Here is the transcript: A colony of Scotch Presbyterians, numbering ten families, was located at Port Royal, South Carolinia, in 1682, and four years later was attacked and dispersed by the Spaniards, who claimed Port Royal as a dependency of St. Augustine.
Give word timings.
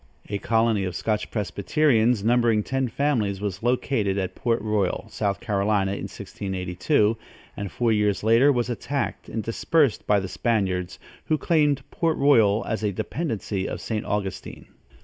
A 0.29 0.39
colony 0.39 0.83
of 0.83 0.95
Scotch 0.95 1.29
Presbyterians, 1.29 2.23
numbering 2.23 2.63
ten 2.63 2.87
families, 2.87 3.39
was 3.39 3.61
located 3.61 4.17
at 4.17 4.33
Port 4.33 4.59
Royal, 4.63 5.05
South 5.11 5.39
Carolinia, 5.39 5.93
in 5.93 6.09
1682, 6.09 7.17
and 7.55 7.71
four 7.71 7.91
years 7.91 8.23
later 8.23 8.51
was 8.51 8.67
attacked 8.67 9.29
and 9.29 9.43
dispersed 9.43 10.07
by 10.07 10.19
the 10.19 10.27
Spaniards, 10.27 10.97
who 11.25 11.37
claimed 11.37 11.83
Port 11.91 12.17
Royal 12.17 12.65
as 12.67 12.81
a 12.81 12.91
dependency 12.91 13.69
of 13.69 13.79
St. 13.79 14.03
Augustine. 14.03 14.65